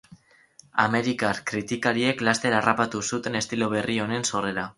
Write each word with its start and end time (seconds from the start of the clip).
Amerikar 0.83 1.41
kritikariek 1.51 2.25
laster 2.29 2.57
harrapatu 2.61 3.03
zuten 3.11 3.41
estilo 3.45 3.71
berri 3.77 4.01
honen 4.07 4.29
sorrera. 4.33 4.67